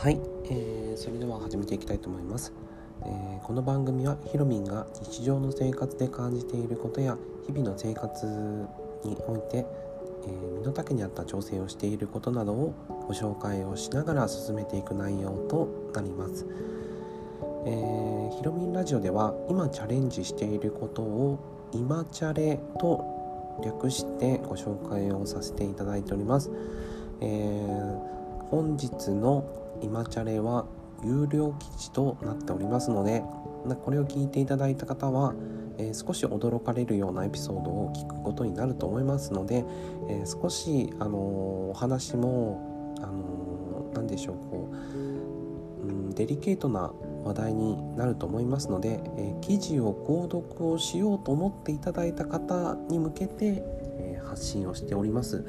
[0.00, 2.54] はい、えー、それでは始めていきたいと思います、
[3.02, 8.24] えー、この番組はひろみんが日常の生活で感じていることや日々の生活
[9.04, 12.74] において、えー、身の丈に合った調整をしていることなどを
[13.08, 16.46] ご紹介をしながら進めていく内容となります、
[17.66, 26.50] えー、ひろみんラジオでは今チャレンジしていることを今チャレと略してご紹介をさせていただいております、
[27.20, 28.10] えー
[28.50, 29.44] 本日の
[29.82, 30.66] 今チャレは
[31.04, 33.22] 有料記事となっておりますので
[33.84, 35.34] これを聞いていただいた方は、
[35.78, 39.64] えー、少し驚かれるようなエピソードを聞くことになると思いますので、
[40.08, 41.16] えー、少し、あのー、
[41.70, 46.92] お話も、あの何でしょうこう、うん、デリケートな
[47.24, 53.62] 話題になると思いますので、え記事を購読をしようと思っていただいた方に向けて、
[53.98, 55.44] え発信をしております。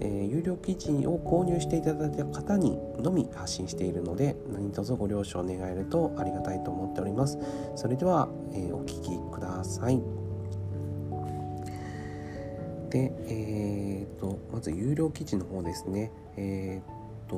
[0.00, 7.38] えー、有料記事を購入していただいた方にのみ発信しているので何卒ご了承願えるとありがたいと思っております。
[7.76, 10.00] それでは、えー、お聞きください。
[12.90, 16.10] でえーと、まず有料記事の方ですね。
[16.36, 17.36] えーと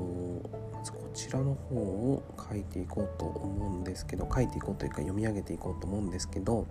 [0.72, 6.66] まずこちらの方を書いていこうと思うんですけど書いていこうというか読み上げていこうと思うんですけど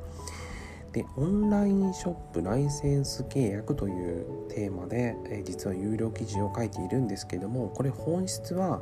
[0.92, 8.82] でオンラインショップライセンス契約というテーマで、え、実は有料記事を書いているんですけどもこれ本質は、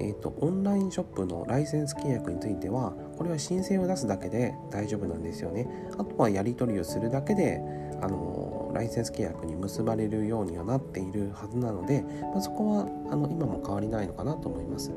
[0.00, 5.66] えーと、オンラインショップのライセンス契約についてはこれは申請を出すだけで大丈夫なんですよね
[5.98, 7.60] あとはやり取りをするだけで
[8.02, 12.02] あのライセンス契約に結ばれるようにはなっているはずなので、
[12.34, 14.92] まあ、そこはあの今も変わりないのかなと思います。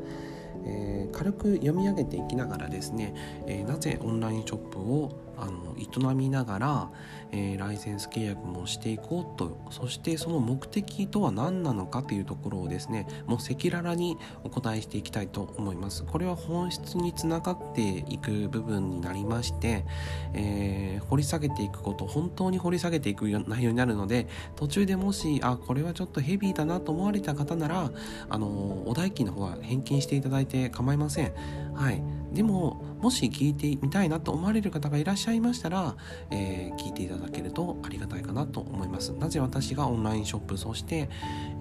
[0.65, 3.13] えー、軽く読み上げていきながらですね、
[3.47, 6.89] えー、なぜオンラインショップをあの営みながら、
[7.31, 9.59] えー、ライセンス契約もしていこうと。
[9.71, 16.03] そしてその目的とは何なのかというところをですねもう赤裸々にお答えしていきたいと思います。
[16.03, 19.85] これは本質につながっていく部分になりまして、
[20.33, 27.91] えー、掘り下げていくこと本当に掘り下げていく内容になるので途中でもしあこれはちょっとヘビーだなと思われた方なら
[28.29, 28.47] あの
[28.87, 31.33] お代金の方は返金していただいて構いません。
[31.73, 32.01] はい。
[32.33, 35.95] でももし聞いてみたいなと思われる方がいらっしゃいましたら、
[36.31, 39.13] えー、聞いていただけるとありがたいかなと思います。
[39.13, 41.09] なぜ私がオンラインショップそして、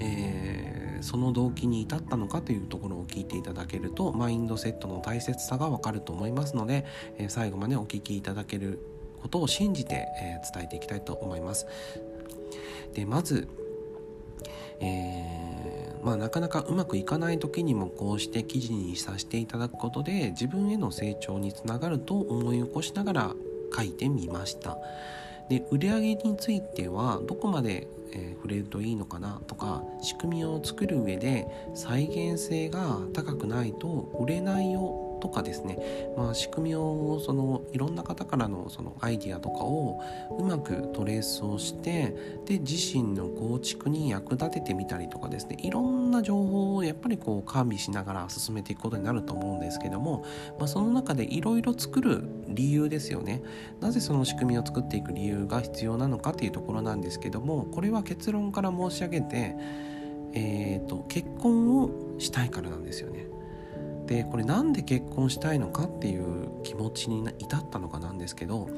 [0.00, 6.84] えー、その動機に至ったのかというところを聞いていただけるとマインドセットの大切さがわかると思いますので、
[7.18, 8.78] えー、最後までお聞きいただける
[9.22, 11.66] ことを信じて、え伝えていきたいと思います。
[12.94, 13.48] でまず、
[14.80, 23.34] えーまあ、なかなかうまくいかない時にもこうして記事にさせていただくことで自分への成長につながると思い起こしながら
[23.74, 24.78] 書いてみました。
[25.48, 35.78] で売上についてはどこまで、えー、触れるといいのかなとか仕組みを作る上で再現性が高くないと売れないよとかですね、
[36.16, 40.00] まあ、仕組みをそのいろんな方からのそのアイディアとかを
[40.38, 42.14] うまくトレースをして
[42.46, 45.56] で自身の構築に役立ててみたりとかですね。
[45.60, 50.24] いろんな情報をやっぱりこう完備しながら進めていくことになると思うんですけども、
[50.58, 53.42] まあ、その中でいろいろ作る理由ですよね。
[53.80, 59.56] なぜその仕組みを作っていく理由が必要なのかっていうところなんですけどもこれは結論から申し上げて
[60.34, 63.27] えーと結婚をしたいからなんですよね。
[64.08, 68.68] でこれなんで結婚したいのかっていう気持ちに至ったのかなんですけど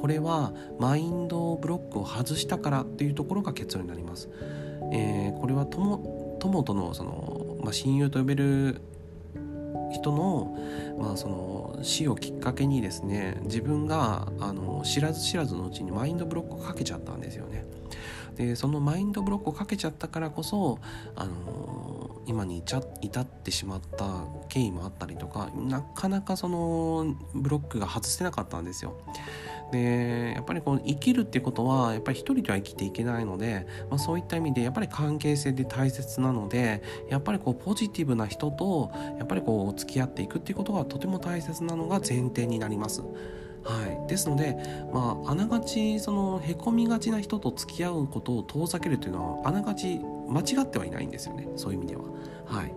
[0.00, 4.28] これはマインドブロックを外したからっていうところが結論になります。
[4.92, 8.80] えー、これは友友とのその、まあ、親友と呼べる
[9.92, 10.58] 人の,、
[10.98, 17.64] まあその死をきっかけにですね自分があの知らず知らずのうちにマインドブロックをかけちゃったんですよね。
[18.36, 20.78] でそのマインドブロックをかけちゃったからこそ
[21.14, 29.00] あの今に至ってしまった経緯もあったりとかなかなかそのブロックが外せなかったんですよ。
[29.72, 43.02] でやっぱりこう生きるっていうことはやっぱり一人では生きていけないので、まあ、そういった意味でやっぱり関係性で大切なのでやっぱりこうポジティブな人とやっぱりこう付き合っていくっていうことがとても大切なのが前提になります。
[43.62, 44.56] はい、ですので、
[44.92, 52.04] まあ、あながちそのへこみがちな人と付き合うことを遠ざけるというのはあながち間違ってはいないんですよねそういう意味では。
[52.46, 52.74] はい、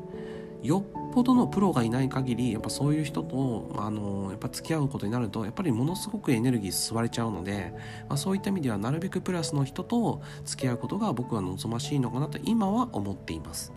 [0.67, 7.73] よっぽどのプロがいない限りやっぱそういう人とあのやっぱ付き合うことになるとやっぱりものすごくエネルギー吸われちゃうので、
[8.07, 13.73] まあ、そういった意味ではなるべくプラスの人と付き合うことが僕は望ましいのかなと今は思っています。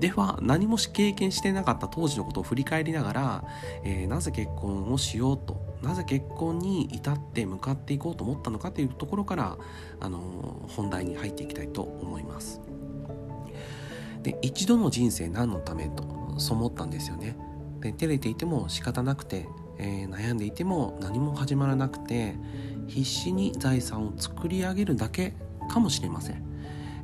[0.00, 3.44] では何も経験してなかった当時のことを振り返りながら、
[3.84, 9.58] えー、なぜ結婚をしようとなぜ結婚に至って向かっていこうと思ったのかというところから、
[10.00, 12.60] あの、本題に入っていきたいと思います。
[14.24, 17.36] で一度の人生何のためとそう思ったんですよね。
[17.80, 19.46] で照れていても仕方なくて、
[19.78, 22.34] えー、悩んでいても何も始まらなくて
[22.88, 25.34] 必死に財産を作り上げるだけ
[25.68, 26.42] かもしれません、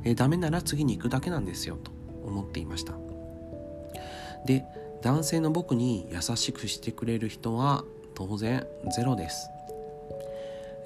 [0.03, 1.91] えー、ダメなら次に行くだけなんですよと
[2.25, 2.93] 思っていました。
[4.45, 4.65] で
[5.03, 7.83] 男性の僕に優しくしてくれる人は
[8.15, 8.65] 当然
[8.95, 9.49] ゼロです。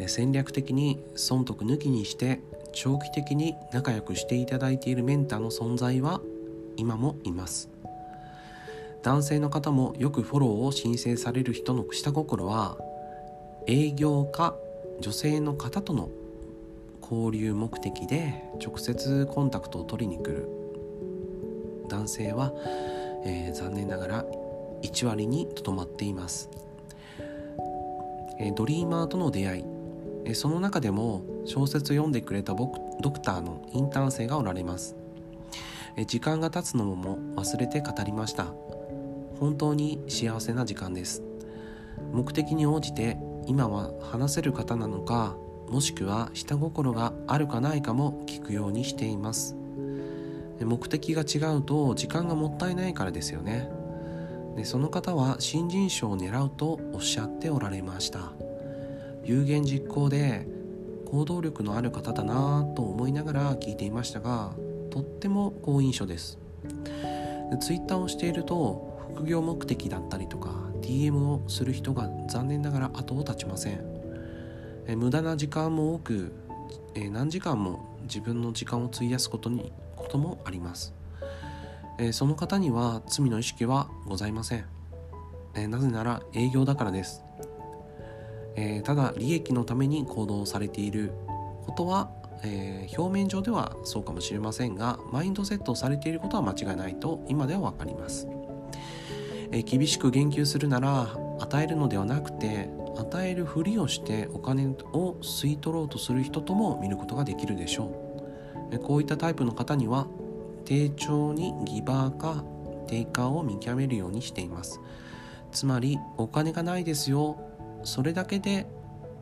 [0.07, 2.41] 戦略的に損得抜きにして
[2.73, 6.21] 長期的に仲良くしていただいているメンターの存在は
[6.75, 7.69] 今もいます。
[9.03, 12.77] 男性の方もよくフォローを申請される人の下心は
[13.67, 14.55] 営業か
[14.99, 16.09] 女性の方との
[17.01, 20.49] 交流目的で直接コンタクトを取りに来る。
[21.87, 22.51] 男性は、
[23.25, 24.25] えー、残念ながら
[24.81, 26.49] 1割にとどまっています、
[28.39, 29.65] え、ドリーマーとの出会い。
[30.33, 34.95] その中でも小説を読んでくれた僕ドクターのインターン生がおられます。
[36.07, 38.47] 時間が経つのも忘れて語りました。
[39.39, 41.21] 本当に幸せな時間です。
[42.11, 45.35] 目的に応じて今は話せる方なのか
[45.69, 49.55] もしくは下心があるかないかも聞くようにしています。
[50.59, 53.69] 目的が違うと時間がもったいないからですよね。
[54.55, 58.31] でその方は新人賞を狙うとおっしゃっておられました。
[59.23, 60.47] 有言実行で
[61.05, 64.53] 行動力のある方だなと思いながら聞いていましたが
[64.91, 66.37] とっても好印象です。
[67.59, 70.49] ツイッターをしていると副業目的だったりとか
[70.81, 73.81] DM をする人が残念ながら後を絶ちません。
[74.97, 76.31] 無駄な時間も多く
[76.95, 80.93] え何時間も自分の時間を費やすことにこともあります。
[81.97, 84.65] えその方には罪の意識はございません。
[85.55, 87.23] えなぜなら営業だからです。
[88.55, 91.11] えー、ただ利益のために行動されている
[91.65, 92.09] ことは、
[92.43, 98.27] え、表面上ではそうかもしれませんがマインドセットをされていることは間違いないと今では分かります、
[99.51, 108.01] え、厳しく言及するなら与えるのではなくて与えるふりをしてお金を吸い取ろうとする人とも見ることができるでしょ
[108.71, 108.79] う。
[108.79, 110.07] こういったタイプの方には
[110.65, 112.43] 丁重にギバーか
[112.87, 114.79] テイカーを見極めるようにしています。
[115.51, 117.39] つまりお金がないですよ。
[117.83, 118.67] それだけで、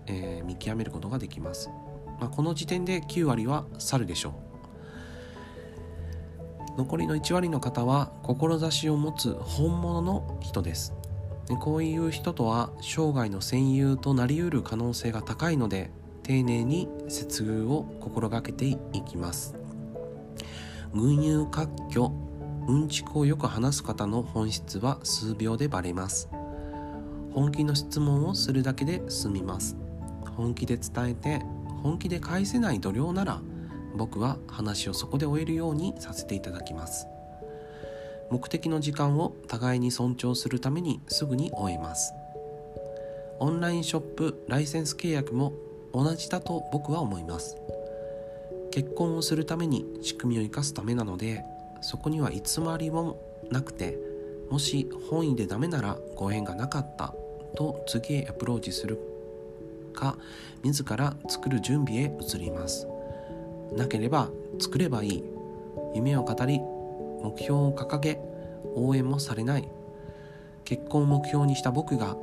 [0.08, 1.70] えー、見極めることができます、
[2.20, 4.34] まあ、この時点で9割は去るでしょう。
[6.78, 10.94] 残りの1割の方は志を持つ本物の人です。
[11.60, 15.92] こういう人とは生涯の戦友となりうる可能性が高いので
[16.24, 19.63] 丁寧に接遇を心がけていきます。
[20.94, 22.12] 群雄割拠
[22.68, 26.30] うんちくをよく話す方の本質は数秒でバレます。
[27.34, 29.76] 本気の質問をするだけで済みます。
[30.38, 31.40] 本気で伝えて
[31.82, 33.42] 本気で返せない度量なら
[33.96, 37.08] 僕は話をそこで終えるようにさせていただきます。
[38.30, 42.14] 目的の時間を互いに尊重するためにすぐに終えます。
[43.40, 45.54] オンラインショップライセンス契約も
[45.92, 47.58] 同じだと僕は思います。
[48.74, 51.46] 結婚をするために仕組みを生かすためなので
[51.82, 52.42] そこには偽
[52.80, 53.22] りも
[53.52, 54.00] なくて
[54.50, 57.14] もし本意でダメならご縁がなかった
[57.56, 58.98] と次へアプローチする
[59.94, 60.18] か
[60.64, 62.88] 自ら作る準備へ移ります。
[63.78, 65.24] なければ作ればいい。
[65.94, 68.20] 夢を語り目標を掲げ
[68.74, 69.70] 応援もされない。
[70.66, 72.16] 結婚を目標にした僕が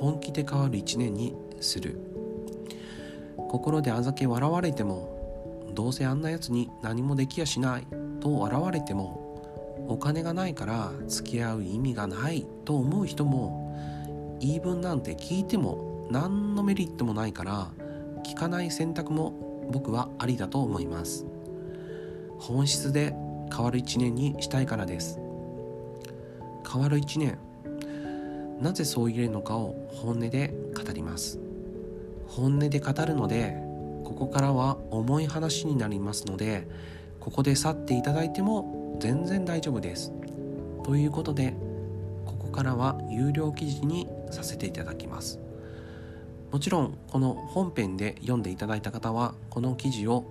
[0.00, 2.00] 本気で変わる一年にする。
[3.36, 5.17] 心であざけ笑われても
[5.78, 7.86] どうせあんなやつに何もできやしない
[8.18, 17.70] と笑われてもお金がないから付き合う意味がないと思う人も言い分なんて聞いても何のメリットもないから
[18.24, 21.24] 聞かない選択も僕はありだと思います。
[22.40, 23.14] 本質で
[23.54, 25.20] 変わる一年にしたいからです。
[26.68, 27.38] 変わる一年
[28.60, 31.38] なぜそう言えるのかを本音で語ります。
[32.26, 33.67] 本音で語るので
[34.08, 36.66] ここからは重い話になりますので
[37.20, 40.12] ここで去っていただいても全然大丈夫です。
[40.82, 41.54] ということで
[42.24, 45.38] ここからは有料記事にさせていただきます。
[46.50, 50.24] もちろんこの本編で読んでいただいた方はこの記事を、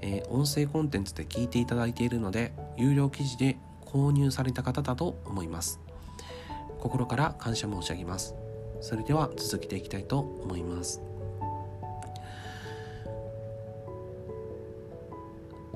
[0.00, 5.80] えー、音声コンテンツで聞いていただいているので有料記事で購入された方だと思います。
[6.78, 8.36] 心から感謝申し上げます。
[8.80, 11.13] それでは続けていきたいと思います。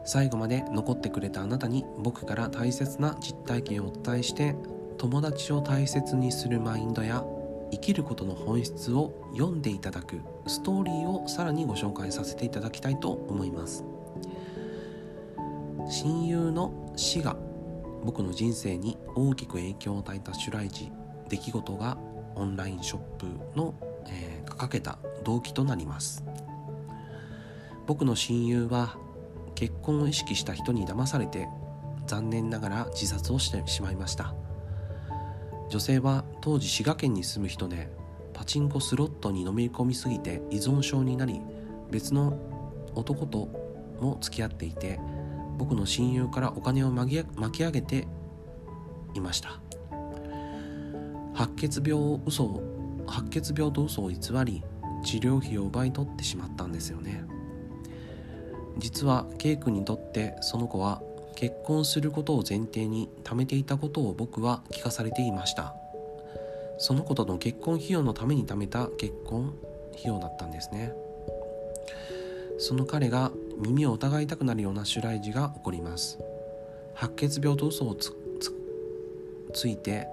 [0.09, 4.57] 最後まで残ってくれたあなたに僕から大切な実体験をお伝えして
[4.97, 7.23] 友達を大切にするマインドや
[7.71, 13.85] 生きることの本質を読んでいただくストーリーをさらにご紹介させていただきたいと思います。
[15.91, 17.37] 親友の死が
[18.03, 20.91] 僕の人生に大きく影響を与えた襲来時
[21.29, 21.99] 出来事が
[22.35, 23.75] オンラインショップの、
[24.07, 26.25] えー、かけた動機となります。
[27.87, 28.97] 僕の親友は
[29.59, 31.49] 結婚を意識した人に騙されて
[32.07, 34.33] 残念ながら自殺をしてしまいました。
[35.69, 37.91] 女性は当時滋賀県に住む人で
[38.33, 41.41] パチンコスロットに飲み込みすぎて依存症になり
[41.91, 42.39] 別の
[42.95, 43.49] 男と
[44.01, 45.01] も付き合っていて
[45.59, 48.07] 僕の親友からお金を巻き上げて
[49.15, 49.61] いました。
[51.35, 54.63] 白血病嘘を白血病と嘘を偽り
[55.05, 57.25] 治療費を奪い取ってしまったんですよね。
[58.79, 61.03] 実は K 君にとってその子は
[61.35, 65.75] 結婚することを前提に貯めていたことを僕は聞かされていました。
[66.79, 69.53] その子との結婚費用のために貯めた結婚
[69.93, 70.93] 費用だったんですね。
[72.59, 76.19] その彼が耳を疑いたくなるような襲来時が起こります。
[76.95, 78.13] 白血病と嘘をつ
[79.55, 80.09] ついて、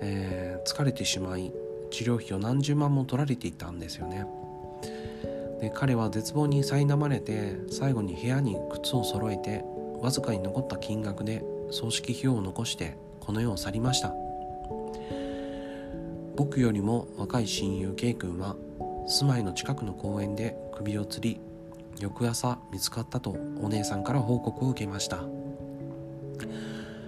[0.00, 1.52] えー、疲れてしまい
[1.90, 4.26] 治療費を何十万も取られていたんですよね。
[5.60, 9.64] で彼は絶望に苛まれて最後に部屋に靴を揃えて
[10.00, 14.14] わずかに残った金額で葬式費用を残してこの世を去りました。
[16.36, 18.56] 僕よりも若い親友 K 君は
[19.06, 21.40] 住まいの近くの公園で首を吊り
[21.98, 23.30] 翌朝見つかったと
[23.62, 25.24] お姉さんから報告を受けました。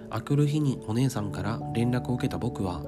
[0.09, 2.81] あくる日にお姉さんから連絡を受けた僕は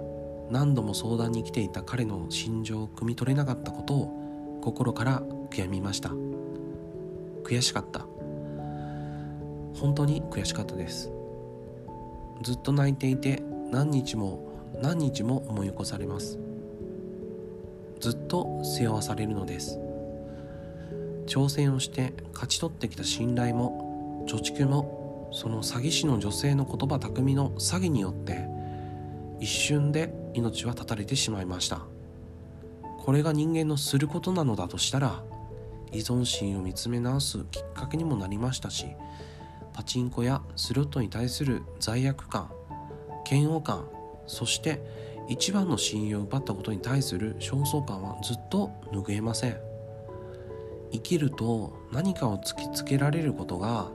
[0.49, 5.21] 何度も相談に来ていた彼の心情を汲み取れなかったことを心から
[5.51, 6.10] 悔やみました。
[7.43, 8.08] 悔しかった。
[9.75, 11.12] 本当に悔しかったです。
[12.41, 14.50] ずっと泣いていて何日も
[14.81, 16.39] 何日も思い起こされます。
[18.00, 19.77] ずっと背負わされるのです。
[21.27, 28.48] 挑戦をして勝ち取ってきた信頼も貯蓄もその詐欺師の女性の言葉巧みの詐欺によって
[29.39, 31.81] 一瞬で命は絶たれてしまいました。
[33.00, 35.24] これが人間のすることなのだとしたら
[35.91, 38.88] 依存心を見つめ直すきっかけにもなりましたし
[39.74, 42.51] パチンコやスロットに対する罪悪感
[43.29, 43.88] 嫌悪感
[44.27, 44.81] そして
[45.31, 49.57] 一番の親友を奪ったことに対する焦燥感はずっと拭えません。
[50.91, 53.91] 生きると何かを突きつけられることが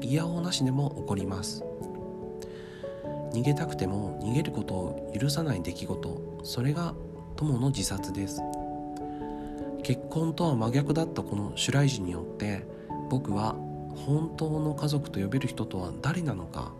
[0.00, 1.64] 嫌おなしでも起こります。
[3.32, 6.94] 逃げたくても逃げることを許さない出来事それが
[7.34, 8.40] 友の自殺です。
[9.86, 12.66] 結婚とは真逆だったこの襲来時によって
[13.08, 13.54] 僕は
[13.94, 16.72] 本当の家族と呼べる人とは誰なのか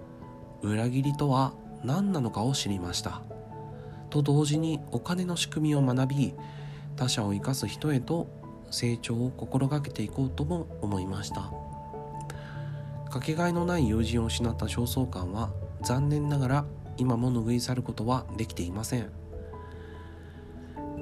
[0.61, 3.23] 裏切りとは何なのかを知りました。
[4.11, 6.35] と同時にお金の仕組みを学び
[6.97, 8.27] 他者を生かす人へと
[8.73, 11.53] 成長を心がけていこうとも思いました。
[13.09, 16.65] かけがえのない友人を失った焦燥感は残念ながら
[16.97, 19.26] 今も拭い去ることはできていません。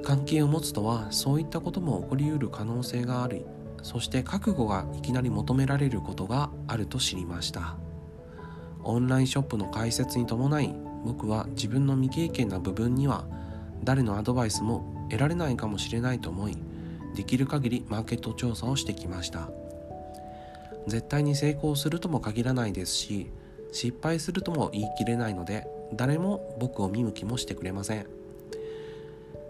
[0.03, 3.45] 関係を持つとはそういったことも起こりうる可能性があり
[3.81, 7.75] そして覚悟がいきなり求められることがあると知りました。
[8.83, 13.25] オンラインショップの開設に伴い僕は自分の未経験な部分には
[13.83, 16.57] 誰のアドバイスも得られないかもしれないと思い
[17.15, 19.49] できる限りマーケット調査をしてきました。
[20.87, 23.31] 絶対に成功するとも限らないですし
[23.71, 28.24] 失敗するとも言い切れないので誰も僕を見向きもしてくれません。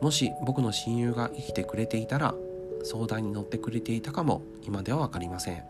[0.01, 2.35] もし僕の親友が生きてくれていたら
[2.83, 5.63] 相談に乗ってくれていたかも今では分かりません。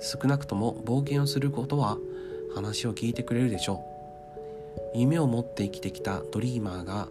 [0.00, 1.98] 少なくとも冒険をすることは
[2.54, 3.84] 話を聞いてくれるでしょ
[4.94, 4.98] う。
[4.98, 7.08] 夢を持って生きてきたドリーマーが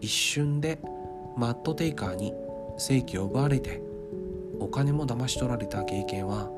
[0.00, 0.78] 一瞬で
[1.36, 2.32] マットテイカーに
[2.76, 3.80] 正規を奪われて
[4.60, 6.50] お金も騙し取られた経験は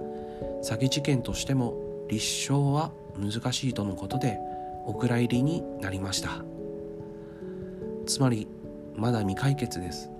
[0.63, 1.75] 詐欺事件としても
[2.09, 4.39] 立証は難しいとのことで
[4.87, 6.43] お蔵入りになりました。
[8.07, 8.47] つまり
[8.97, 10.11] まだ未解決です。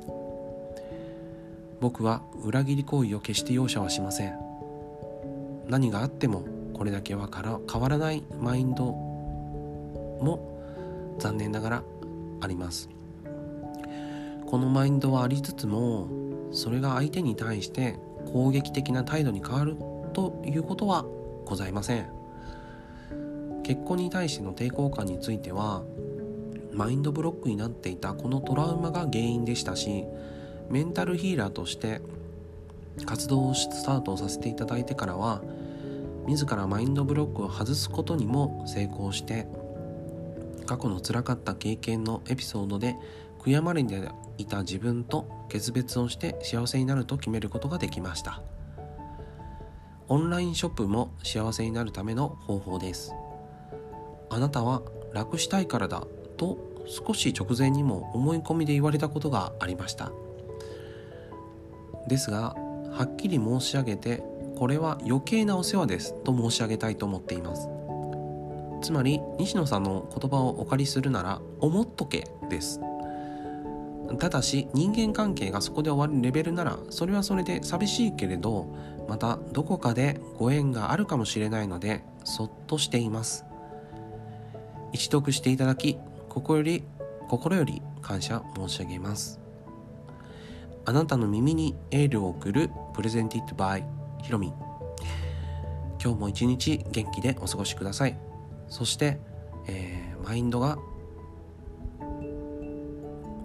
[1.81, 4.35] 僕は裏切り行為を決して容赦はしません。
[5.69, 11.83] 何があってもこれだけは変わらないマインドも残念ながら
[12.41, 12.89] あります。
[14.47, 16.09] このマインドはありつつも
[16.53, 17.99] それが相手に対して
[18.33, 19.77] 攻撃的な態度に変わる
[20.13, 21.05] ということは
[21.45, 22.09] ございません。
[23.63, 25.83] 結婚に対しての抵抗感については
[26.77, 30.05] マインドブロックになっていたこのトラウマが原因でしたし
[30.71, 32.01] メンタルヒーラーとして
[33.05, 35.43] 活動をスタートさせていただいてからは
[36.27, 39.47] 自らマインドブロックを外すことにも成功して
[40.67, 42.97] 過去の辛かった経験のエピソードで
[43.41, 48.43] 悔やまれていた自分と決別をして幸せになると決めることができました。
[50.09, 53.13] オンラインショップも幸せになるための方法です
[54.31, 60.13] あなたは楽したいからだと少し直前にも思い込みで言われたことがありました。
[62.09, 62.55] ですが
[62.93, 64.23] はっきり申し上げて
[64.57, 67.69] これは余計なお世話ですと申し上げたいと思っています。
[68.83, 72.81] つまり西野さんの言葉をお借りするなら思っとけです。
[74.19, 78.69] ただし人間関係がそこで終わるレベルならそれはそれで寂しいけれど
[79.09, 83.45] またどこかでご縁があるかもしれないのでそっとしています。
[84.93, 85.99] 一読していただき
[86.37, 86.85] 心より
[87.29, 89.41] 心より感謝申し上げます。
[90.85, 93.87] あなたの耳にエールを送るプレゼンティッドバイ
[94.23, 94.53] ヒロミ。
[95.99, 98.19] 今日も一日元気でお過ごしください。
[98.69, 99.19] そして、
[99.67, 100.77] えー、マインドが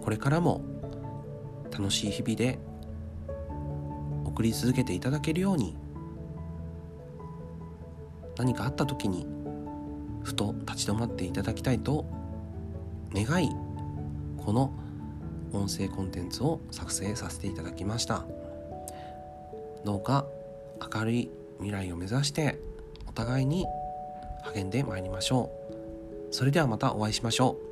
[0.02, 0.62] これからも
[1.70, 2.58] 楽しい日々で
[4.26, 5.78] 送り続けていただけるように
[8.36, 9.26] 何かあった時に
[10.22, 12.20] ふと立ち止まっていただきたいと
[13.14, 13.50] 願い
[14.38, 14.72] この
[15.52, 18.24] 音声コンテンツを作成させていただきました。
[19.84, 20.26] どうか
[20.94, 22.58] 明るい未来を目指して
[23.06, 23.66] お互いに
[24.54, 25.50] 励んでまいりましょ
[26.30, 26.34] う。
[26.34, 27.71] それではまたお会いしましょう。